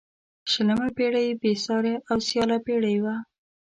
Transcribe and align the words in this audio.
شلمه 0.51 0.87
پيړۍ 0.97 1.27
بې 1.41 1.51
سیارې 1.63 1.93
او 2.09 2.17
سیاله 2.27 2.57
پيړۍ 2.65 2.95
وه. 3.03 3.15